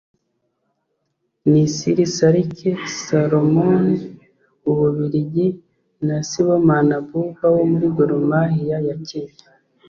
Nisirisarike 1.49 2.69
Salomon 3.01 3.85
(u 4.69 4.71
Bubiligi) 4.77 5.47
na 6.07 6.17
Sibomana 6.29 6.93
Abuba 7.01 7.45
wo 7.55 7.63
muri 7.71 7.87
Gor 7.95 8.11
Mahia 8.31 8.77
ya 8.89 8.95
Kenya 9.07 9.47